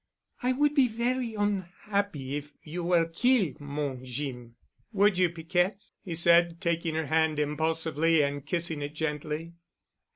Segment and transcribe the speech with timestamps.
[0.41, 4.55] I would be ver' onhappy if you were kill', mon Jeem."
[4.93, 9.53] "Would you, Piquette?" he said, taking her hand impulsively and kissing it gently.